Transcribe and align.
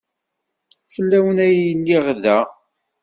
Fell-awen 0.93 1.37
ay 1.45 1.57
lliɣ 1.79 2.05
da. 2.23 2.37